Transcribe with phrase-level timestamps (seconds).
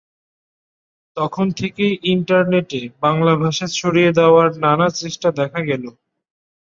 [1.17, 5.83] তখন থেকেই ইন্টারনেটে বাংলা ভাষা ছড়িয়ে দেওয়ার নানা চেষ্টা দেখা গেল।